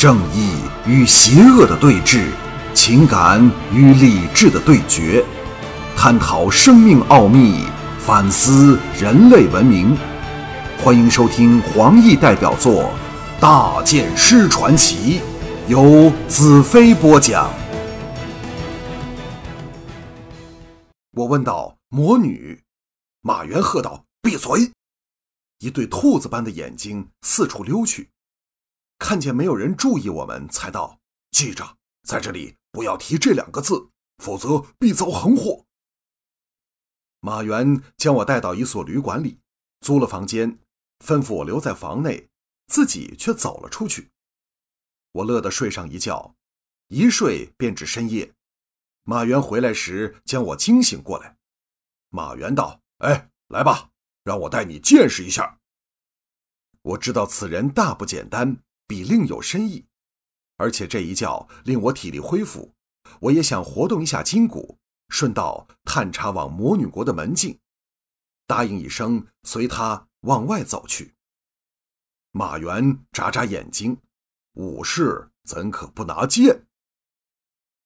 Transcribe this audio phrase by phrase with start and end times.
[0.00, 0.54] 正义
[0.86, 2.30] 与邪恶的对峙，
[2.72, 3.38] 情感
[3.70, 5.22] 与理智的对决，
[5.94, 7.66] 探讨生命奥秘，
[7.98, 9.94] 反思人类文明。
[10.82, 12.84] 欢迎收听黄奕代表作
[13.42, 15.20] 《大剑师传奇》，
[15.70, 17.52] 由子飞播讲。
[21.12, 22.62] 我问道：“魔女？”
[23.20, 24.72] 马原喝道：“闭嘴！”
[25.60, 28.08] 一对兔子般的眼睛四处溜去，
[29.00, 31.00] 看见没有人注意我们，才道
[31.32, 31.76] ：“记着，
[32.06, 35.64] 在这里不要提这两个字，否则必遭横祸。”
[37.18, 39.40] 马原将我带到一所旅馆里，
[39.80, 40.60] 租了房间，
[41.04, 42.28] 吩咐我留在房内，
[42.68, 44.10] 自己却走了出去。
[45.12, 46.36] 我乐得睡上一觉，
[46.86, 48.32] 一睡便至深夜。
[49.02, 51.36] 马原回来时，将我惊醒过来。
[52.10, 53.88] 马原道：“哎，来吧。”
[54.22, 55.58] 让我带你见识一下。
[56.82, 59.86] 我知道此人大不简单，比另有深意，
[60.56, 62.74] 而且这一觉令我体力恢复，
[63.20, 67.60] 我也想活动一下筋骨，顺道探查往魔女国的门径。
[68.48, 71.14] 答应一声，随他往外走去。
[72.32, 73.96] 马原眨眨眼睛，
[74.54, 76.66] 武士怎可不拿剑？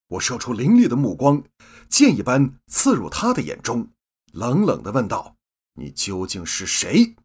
[0.07, 1.43] 我射出凌厉的目光，
[1.87, 3.89] 剑一般刺入他的眼中，
[4.33, 5.37] 冷冷地问道。
[5.73, 7.15] 你究竟是谁？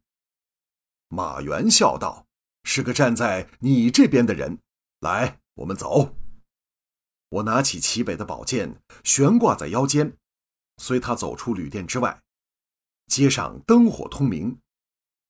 [1.09, 2.27] 马原笑道
[2.73, 4.61] ：“是个站在你这边的人。
[5.01, 6.15] 来，我们走。”
[7.29, 10.17] 我拿起齐北的宝剑，悬挂在腰间，
[10.77, 12.23] 随他走出旅店之外。
[13.09, 14.61] 街上灯火通明，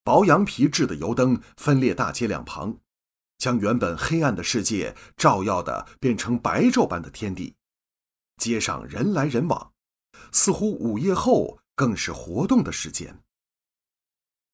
[0.05, 2.77] 薄羊皮制的油灯分列大街两旁，
[3.38, 7.54] 将原本黑暗的世界照耀的变成白昼般的天地。
[8.36, 9.72] 街上人来人往，
[10.30, 11.58] 似乎午夜后。
[11.75, 13.22] 更是活动的时间。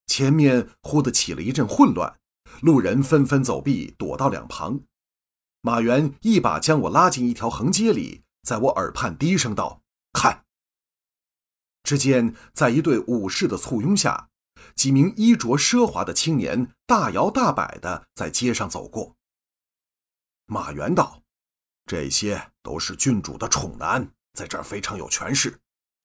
[0.06, 2.20] 前面忽的起了一阵混乱，
[2.60, 4.80] 路人纷纷走避，躲到两旁。
[5.60, 9.82] 马原一把将我拉进一条横街里，在我耳畔低声道
[10.12, 10.44] ：“看。”
[11.82, 14.28] 只见在一对武士的簇拥下，
[14.74, 19.16] 几名衣着奢华的青年大摇大摆的在街上走过。
[20.46, 21.22] 马原道
[21.86, 25.60] ：“这些都是郡主的宠男，在这儿非常有权势。”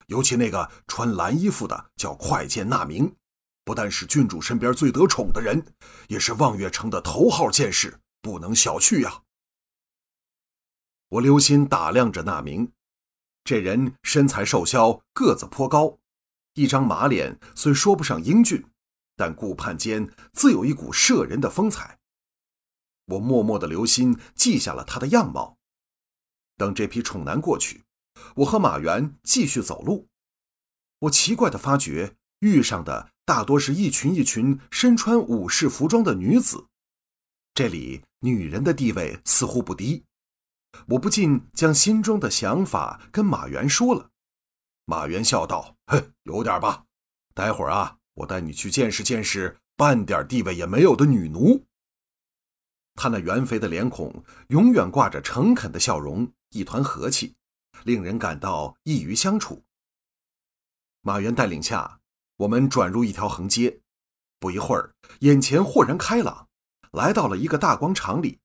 [0.07, 3.15] 尤其那个穿蓝衣服的叫快剑纳明，
[3.63, 5.73] 不但是郡主身边最得宠的人，
[6.07, 9.23] 也是望月城的头号剑士，不能小觑呀。
[11.09, 12.71] 我留心打量着那名，
[13.43, 15.99] 这人身材瘦削，个子颇高，
[16.53, 18.65] 一张马脸虽说不上英俊，
[19.15, 21.99] 但顾盼间自有一股摄人的风采。
[23.05, 25.57] 我默默的留心记下了他的样貌。
[26.57, 27.83] 等这批宠男过去。
[28.35, 30.09] 我和马原继续走路，
[30.99, 36.67] 我奇怪的发觉，遇上的大多是一群一群身穿武士服装的女子。
[37.53, 40.03] 这里女人的地位似乎不低，
[40.87, 44.09] 我不禁将心中的想法跟马原说了。
[44.85, 46.85] 马原笑道：“哼，有点吧。
[47.33, 51.65] 待会儿啊，我带你去见识见识半点地位也没有的女奴。”
[52.95, 57.35] 他那圆肥的脸孔永远挂着诚恳的笑容，一团和气。
[57.85, 59.63] 令人感到易于相处。
[61.01, 61.99] 马原带领下，
[62.41, 63.81] 我们转入一条横街，
[64.39, 66.47] 不一会儿，眼前豁然开朗，
[66.91, 68.39] 来到了一个大广场里。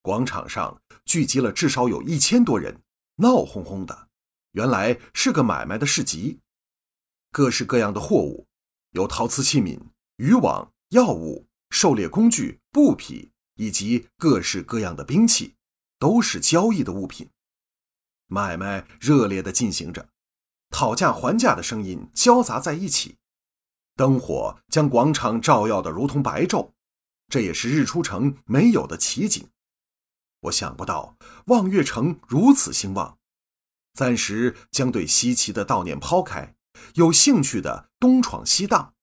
[0.00, 2.80] 广场上聚集了至少有一千多人，
[3.16, 4.08] 闹哄哄的。
[4.52, 6.40] 原来是个买卖的市集，
[7.30, 8.46] 各式各样的货物，
[8.92, 9.78] 有陶瓷器皿、
[10.16, 15.54] 渔网、药物、狩猎工具、布匹，以及各式各样的兵器，
[15.98, 17.28] 都是交易的物品。
[18.26, 20.08] 买卖热烈地进行着，
[20.70, 23.17] 讨价还价的声音交杂在一起，
[23.98, 26.70] 灯火将广场照耀得如同白昼，
[27.26, 29.48] 这也是日出城没有的奇景。
[30.42, 33.18] 我想不到望月城如此兴旺，
[33.92, 36.54] 暂时将对稀奇的悼念抛开，
[36.94, 38.94] 有兴趣的东闯西荡。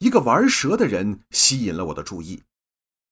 [0.00, 2.42] 一个玩蛇的人吸引了我的注意，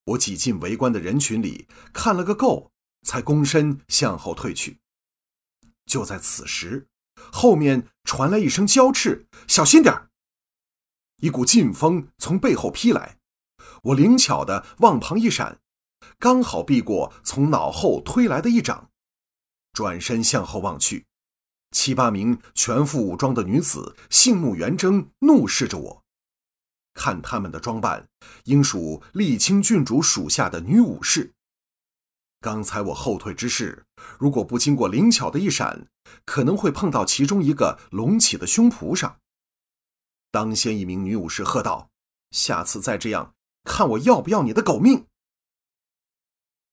[0.06, 2.72] 我挤进围观的人群里看了个够。
[3.02, 4.80] 才躬身向后退去。
[5.86, 6.88] 就在此时，
[7.32, 10.07] 后面传来一声娇斥：“小心点儿！”
[11.20, 13.18] 一股劲风从背后劈来，
[13.82, 15.58] 我灵巧的往旁一闪，
[16.18, 18.90] 刚好避过从脑后推来的一掌。
[19.72, 21.06] 转身向后望去，
[21.72, 26.04] 七八名全副武装的女子，杏目圆睁，怒视着我。
[26.94, 28.08] 看他们的装扮，
[28.44, 31.32] 应属沥青郡主属下的女武士。
[32.40, 33.84] 刚才我后退之势，
[34.20, 35.88] 如果不经过灵巧的一闪，
[36.24, 39.18] 可能会碰到其中一个隆起的胸脯上。
[40.30, 41.90] 当先一名女武士喝道
[42.30, 43.34] ：“下次再这样，
[43.64, 45.06] 看我要不要你的狗命！”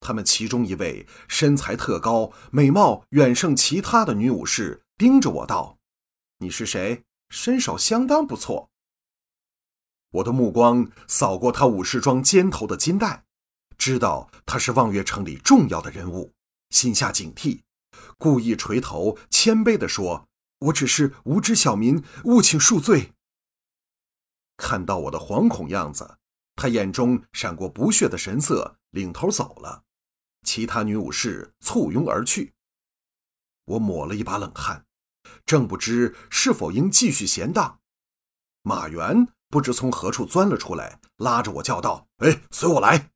[0.02, 5.80] 他们其中一位身材特高、美貌远胜其他的女武士盯着我道
[6.40, 7.04] ：“你是谁？
[7.30, 8.70] 身手相当不错。”
[10.12, 13.26] 我的目光扫过他武士装肩头的金带，
[13.78, 16.34] 知道他是望月城里重要的人物，
[16.70, 17.62] 心下警惕，
[18.18, 20.28] 故意垂头谦卑地说
[20.60, 23.14] ：“我只是无知小民，务请恕罪。”
[24.58, 26.18] 看到我的惶恐样子，
[26.56, 29.84] 他眼中闪过不屑的神色，领头走了。
[30.44, 32.54] 其他女武士簇拥而去。
[33.66, 34.86] 我抹了一把冷汗，
[35.46, 37.80] 正不知是否应继续闲荡。
[38.62, 43.12] 马原不知从何处钻了出来，拉着我叫道：“哎，随我来！”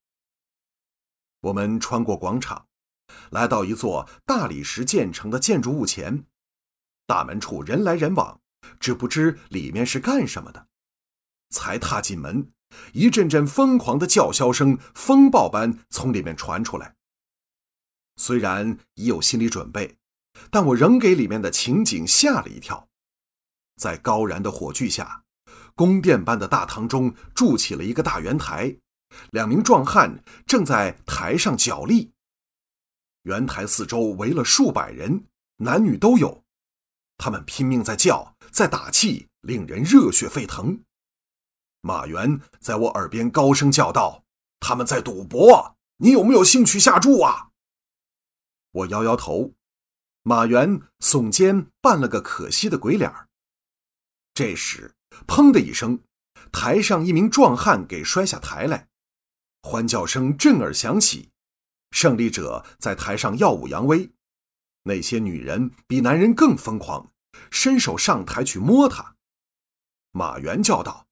[1.42, 2.68] 我们穿过广场，
[3.30, 6.26] 来到一座大理石建成的建筑物前。
[7.06, 8.42] 大门处人来人往，
[8.80, 10.69] 只不知里面是干什么的。
[11.50, 12.52] 才踏进门，
[12.94, 16.96] 一阵阵疯狂的叫嚣声风暴般从里面传出来。
[18.18, 19.98] 虽然已有心理准备，
[20.50, 22.88] 但我仍给里面的情景吓了一跳。
[23.78, 25.24] 在高燃的火炬下，
[25.74, 28.76] 宫殿般的大堂中筑起了一个大圆台，
[29.32, 32.12] 两名壮汉正在台上角力。
[33.24, 35.26] 圆台四周围了数百人，
[35.58, 36.44] 男女都有，
[37.18, 40.82] 他们拼命在叫，在打气，令人热血沸腾。
[41.82, 44.24] 马原在我耳边高声叫道
[44.60, 47.50] ：“他们在赌博，你有没有兴趣下注啊？”
[48.72, 49.54] 我摇摇头，
[50.24, 53.28] 马原耸肩扮了个可惜的鬼脸儿。
[54.34, 54.94] 这时，
[55.28, 56.00] 砰的一声，
[56.52, 58.88] 台上一名壮汉给摔下台来，
[59.64, 61.30] 欢叫声震耳响起。
[61.92, 64.12] 胜利者在台上耀武扬威，
[64.84, 67.12] 那些女人比男人更疯狂，
[67.50, 69.16] 伸手上台去摸他。
[70.12, 71.08] 马原叫道：“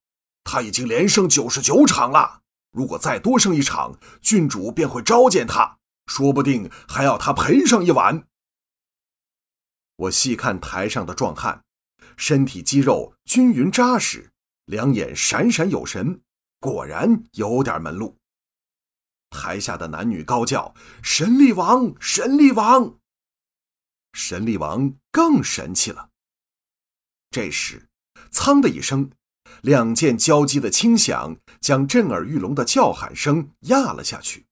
[0.50, 2.42] 他已经连胜九十九场了，
[2.72, 5.78] 如果再多胜一场，郡主便会召见他。”
[6.08, 8.26] 说不定还要他赔上一晚。
[9.98, 11.66] 我细看台上的壮汉，
[12.16, 14.32] 身体肌肉均匀扎实，
[14.64, 16.22] 两眼闪闪有神，
[16.62, 18.18] 果然有点门路。
[19.32, 20.74] 台下的男女高叫
[21.04, 22.98] ：“神力王，神力王！”
[24.14, 26.12] 神力王更神气了。
[27.30, 27.90] 这时，
[28.32, 29.12] 噌的一声，
[29.62, 34.46] 两剑交击的轻响将震耳欲聋的叫喊声压了下去。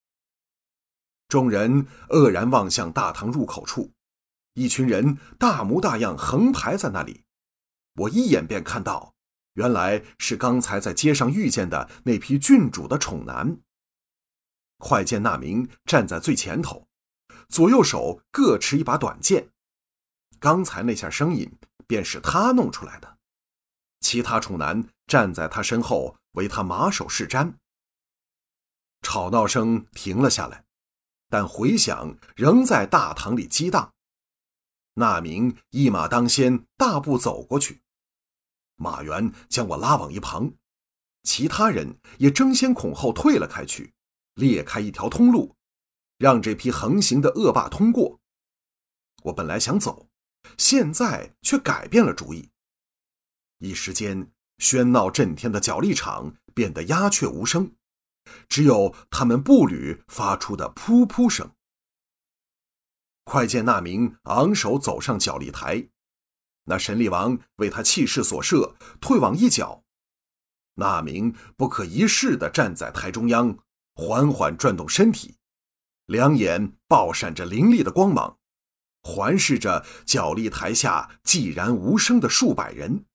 [1.27, 3.91] 众人愕然望向大堂入口处，
[4.53, 7.23] 一群人大模大样横排在那里。
[7.95, 9.15] 我一眼便看到，
[9.53, 13.57] 原来是刚才在街上遇见的那批郡主的宠男。
[14.77, 16.87] 快剑那名站在最前头，
[17.49, 19.49] 左右手各持一把短剑。
[20.39, 21.51] 刚才那下声音
[21.87, 23.14] 便是他弄出来的。
[24.05, 27.55] 其他宠男站在他身后，为他马首是瞻。
[29.01, 30.63] 吵闹声停了下来。
[31.27, 33.95] 但回响仍在大堂里激荡。
[34.93, 37.81] 那名一马当先，大步走过去。
[38.75, 40.53] 马原将我拉往一旁，
[41.23, 43.95] 其他人也争先恐后退了开去，
[44.35, 45.55] 裂开一条通路，
[46.19, 48.19] 让这批横行的恶霸通过。
[49.23, 50.07] 我本来想走，
[50.59, 52.51] 现在却改变了主意。
[53.59, 57.73] 一时间，喧闹震天的角力场变得鸦雀无声。
[58.49, 61.51] 只有他们步履发出的噗噗声。
[63.23, 65.89] 快见那名昂首走上角力台，
[66.65, 69.83] 那神力王为他气势所慑，退往一角。
[70.75, 73.59] 那名不可一世的站在台中央，
[73.93, 75.35] 缓缓转动身体，
[76.05, 78.37] 两眼爆闪着凌厉的光芒，
[79.03, 83.05] 环视着角力台下寂然无声的数百人。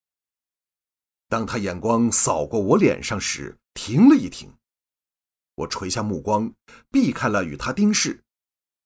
[1.31, 4.53] 当他眼光扫过我脸上时，停了一停。
[5.55, 6.53] 我垂下目光，
[6.91, 8.25] 避开了与他盯视，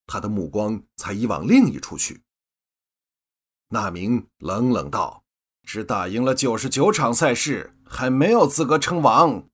[0.06, 2.20] 他的目光才移往另一处去。
[3.68, 5.24] 那名冷冷道
[5.66, 9.48] ：“只打赢了九十九场赛事，还没有资格称王。”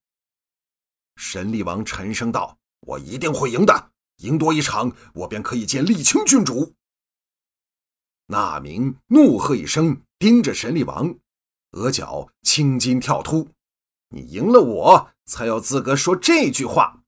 [1.15, 6.75] 神力王沉声道：“我一定会赢的，赢多一场，我便可以见沥青郡主。”
[8.27, 11.17] 那名怒喝一声，盯着神力王，
[11.73, 13.49] 额角青筋跳突
[14.11, 17.03] ：“你赢了我，才有资格说这句话。”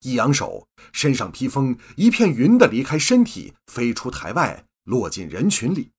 [0.00, 5.92] 一扬手，身上披风一片云的离开身体，飞出台外，落进人群里。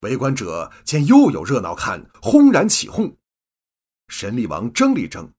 [0.00, 3.16] 围观者见又有热闹看，轰然起哄。
[4.08, 5.32] 神力王怔了怔，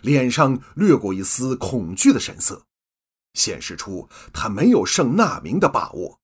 [0.00, 2.64] 脸上掠过一丝恐惧的神色，
[3.34, 6.20] 显示出他没有胜那名的把握。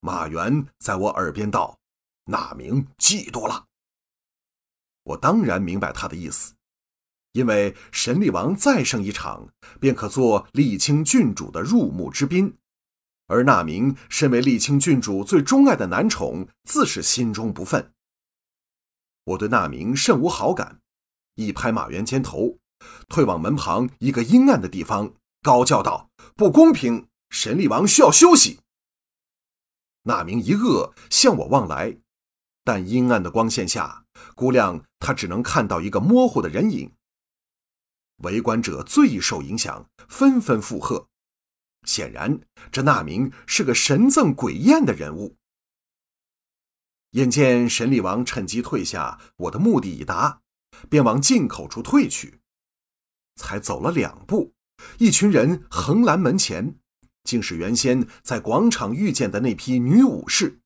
[0.00, 1.78] 马原在我耳边道
[2.24, 3.66] ：“那名嫉妒了。”
[5.04, 6.54] 我当然明白他的意思。
[7.32, 9.48] 因为神力王再胜一场，
[9.80, 12.56] 便可做沥青郡主的入幕之宾。
[13.26, 17.90] 而那名身为沥青郡主最钟爱的男宠，自是心中不忿。
[19.24, 20.80] 我对那名甚无好感，
[21.34, 22.58] 一拍马原肩头，
[23.08, 27.08] 退往门旁一个阴暗的地方，高叫道：“不公平！
[27.30, 28.60] 神力王需要休息。”
[30.06, 31.98] 那名一愕，向我望来，
[32.64, 36.90] 但阴暗的光线下，估量他只能看到一个模糊的人影。
[38.18, 41.08] 围观者最受影响，纷纷附和。
[41.84, 42.40] 显然，
[42.72, 45.36] 这那名是个神憎鬼厌的人物。
[47.10, 50.40] 眼见神力王趁机退下，我的目的已达，
[50.88, 52.40] 便往进口处退去。
[53.36, 54.54] 才走了两步，
[54.98, 56.76] 一群人横拦门前，
[57.24, 60.60] 竟是原先在广场遇见的那批女武士。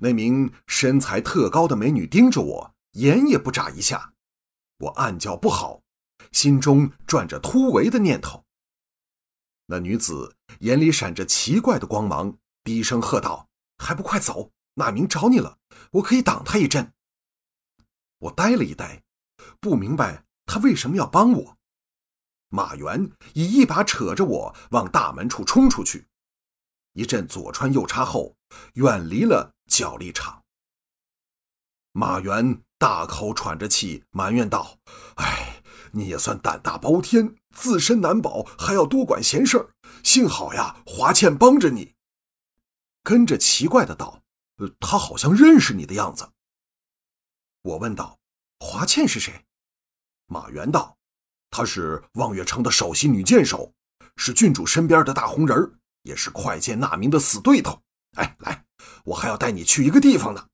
[0.00, 4.14] 那名身材特高的美女盯着我，眼也不眨一下。
[4.78, 5.82] 我暗叫不好，
[6.32, 8.44] 心中转着突围的念头。
[9.66, 14.50] 那女子眼里闪着奇怪的光芒，低声喝道：“还不快走！
[14.74, 15.58] 那名找你了，
[15.92, 16.92] 我可以挡他一阵。”
[18.18, 19.02] 我呆了一呆，
[19.60, 21.56] 不明白他为什么要帮我。
[22.48, 26.08] 马原已一把扯着我往大门处冲出去，
[26.92, 28.36] 一阵左穿右插后，
[28.74, 30.42] 远离了角力场。
[31.92, 34.78] 马原大口喘着气，埋怨道
[35.16, 35.46] ：“哎。”
[35.92, 39.74] 你也算胆大包天，自身难保，还要多管闲事儿。
[40.04, 41.96] 幸好呀，华倩帮着你。
[43.02, 44.22] 跟着奇怪的道
[44.58, 46.30] ：“呃，他好像认识你的样子。”
[47.62, 48.20] 我问道
[48.64, 49.44] ：“华倩是谁？”
[50.30, 50.96] 马原道
[51.50, 53.74] ：“她是望月城的首席女剑手，
[54.14, 55.79] 是郡主身边的大红人
[56.10, 57.82] 也是快剑那名的死对头。
[58.16, 58.64] 哎，来，
[59.04, 60.48] 我还要带你去一个地方呢。”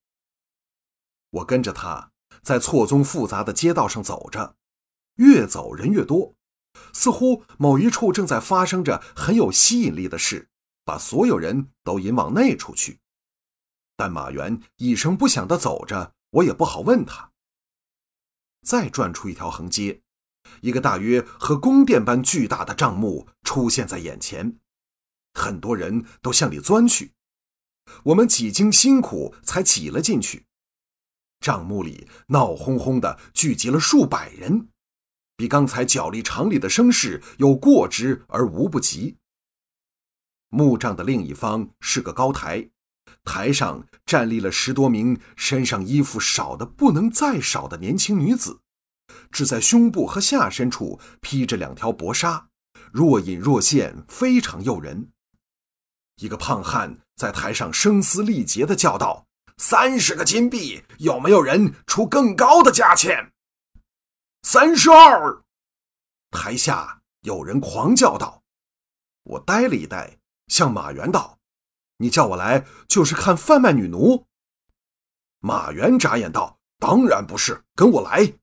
[1.31, 4.57] 我跟着他在错综复杂的街道上走着。
[5.17, 6.35] 越走人越多，
[6.93, 10.51] 似乎某一处正在发生着很有吸引力的事，
[10.85, 13.01] 把所有人都引往那处去。
[13.97, 17.33] 但马原一声不响地走着，我也不好问他。
[18.61, 20.03] 再转出一条横街，
[20.61, 24.59] 一个大约和宫殿般巨大的帐幕出现在眼前，
[25.37, 27.13] 很多人都向里钻去。
[28.05, 30.47] 我们几经辛苦才挤了进去。
[31.39, 34.69] 帐幕里闹哄哄的，聚集了数百人。
[35.37, 39.19] 比刚才角力场里的声势有过之而无不及。
[40.49, 42.71] 木帐的另一方是个高台，
[43.23, 48.61] 台上站立了十多名身上衣服少的不能再少的年轻女子，
[49.31, 52.49] 只在胸部和下身处披着两条薄纱，
[52.91, 55.11] 若隐若现，非常诱人。
[56.17, 59.27] 一个胖汉在台上声嘶力竭地叫道
[59.59, 63.33] ：“三十个金币，有没有人出更高的价钱？”
[64.43, 65.43] 三十二，
[66.31, 68.43] 台下有人狂叫道
[69.25, 71.39] ：“我呆了一呆，向马原道
[71.99, 74.27] ：‘你叫我来就是看贩卖女奴？’
[75.41, 78.35] 马原眨眼道：‘当然不是，跟我来。’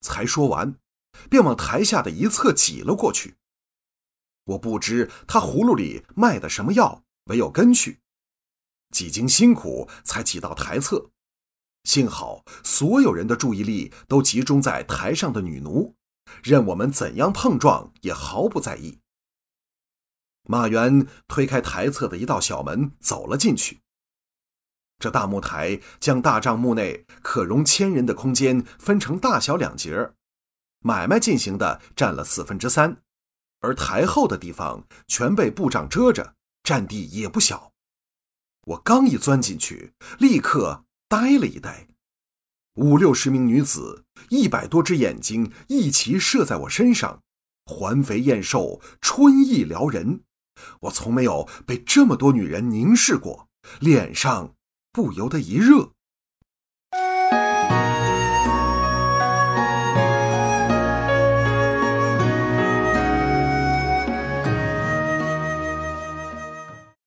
[0.00, 0.76] 才说完，
[1.28, 3.36] 便往台下的一侧挤了过去。
[4.46, 8.00] 我不知他葫芦里卖的什么药，唯有跟去。
[8.90, 11.10] 几经辛苦，才挤到台侧。
[11.84, 15.94] 幸好所有人的注意力都集中在台上的女奴，
[16.42, 18.98] 任我们怎样碰撞也毫不在意。
[20.48, 23.80] 马原推开台侧的一道小门，走了进去。
[24.98, 30.12] 这大木台将大帐幕内可容千人的空间分成大小两截
[30.80, 33.02] 买卖进行的占了四分之三，
[33.60, 37.72] 而台后的地方全被布帐遮着，占地也不小。
[38.62, 40.82] 我刚一钻进去，立刻。
[41.08, 41.86] 呆了一呆，
[42.74, 47.22] 五六十名女子，一百多只眼睛一齐射在我身上，
[47.64, 50.24] 环肥燕瘦，春意撩人。
[50.80, 53.48] 我从没有被这么多女人凝视过，
[53.78, 54.56] 脸上
[54.90, 55.92] 不由得一热。